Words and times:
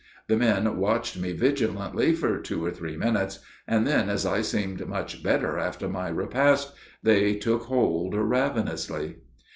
The 0.25 0.35
men 0.35 0.77
watched 0.77 1.19
me 1.19 1.31
vigilantly 1.31 2.13
for 2.13 2.39
two 2.39 2.65
or 2.65 2.71
three 2.71 2.97
minutes, 2.97 3.37
and 3.67 3.85
then, 3.85 4.09
as 4.09 4.25
I 4.25 4.41
seemed 4.41 4.87
much 4.87 5.21
better 5.21 5.59
after 5.59 5.87
my 5.87 6.09
repast, 6.09 6.73
they 7.03 7.35
took 7.35 7.65
hold 7.65 8.15
ravenously. 8.15 9.17